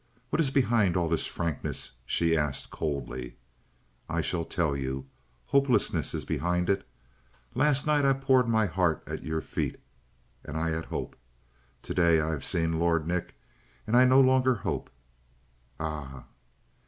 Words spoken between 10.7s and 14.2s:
had hope. Today I have seen Lord Nick and I no